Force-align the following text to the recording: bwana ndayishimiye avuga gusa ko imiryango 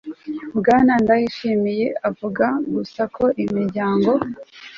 bwana 0.57 0.93
ndayishimiye 1.03 1.87
avuga 2.09 2.45
gusa 2.73 3.01
ko 3.15 3.23
imiryango 3.43 4.11